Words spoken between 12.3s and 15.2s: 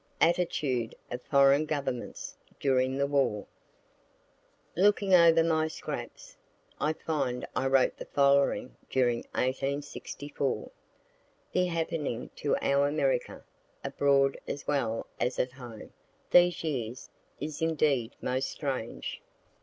to our America, abroad as well